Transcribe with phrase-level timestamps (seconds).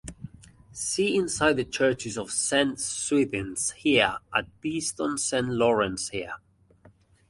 [0.71, 6.37] See Inside the churches of Saint Swithins here and Beeston Saint Lawrence here.